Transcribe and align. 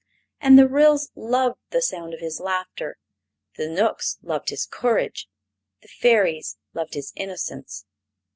And 0.39 0.57
the 0.57 0.67
Ryls 0.67 1.11
loved 1.13 1.59
the 1.69 1.79
sound 1.79 2.15
of 2.15 2.21
his 2.21 2.39
laughter; 2.39 2.97
the 3.55 3.69
Knooks 3.69 4.17
loved 4.23 4.49
his 4.49 4.65
courage; 4.65 5.29
the 5.83 5.87
Fairies 5.89 6.57
loved 6.73 6.95
his 6.95 7.13
innocence. 7.15 7.85